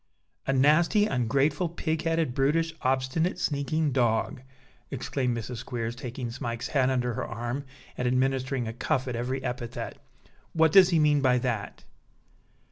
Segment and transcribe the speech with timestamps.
[0.47, 4.41] "A nasty, ungrateful, pig headed, brutish, obstinate, sneaking dog,"
[4.89, 5.57] exclaimed Mrs.
[5.57, 7.65] Squeers, taking Smike's head under her arm
[7.97, 10.03] and administering a cuff at every epithet;
[10.53, 11.83] "what does he mean by that?"